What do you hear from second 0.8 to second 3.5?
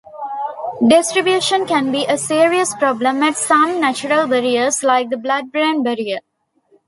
Distribution can be a serious problem at